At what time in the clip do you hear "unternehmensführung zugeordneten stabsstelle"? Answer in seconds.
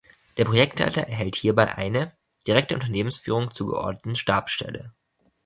2.77-4.95